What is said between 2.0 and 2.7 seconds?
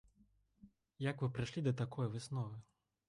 высновы?